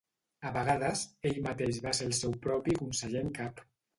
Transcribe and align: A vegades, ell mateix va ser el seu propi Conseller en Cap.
A 0.51 0.53
vegades, 0.53 1.03
ell 1.31 1.37
mateix 1.49 1.79
va 1.85 1.93
ser 1.99 2.09
el 2.13 2.17
seu 2.21 2.35
propi 2.47 2.77
Conseller 2.83 3.25
en 3.27 3.33
Cap. 3.41 3.65